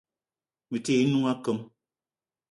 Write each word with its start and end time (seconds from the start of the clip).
Me 0.69 0.77
te 0.83 0.91
ye 0.97 1.03
n'noung 1.05 1.27
akeng. 1.31 1.61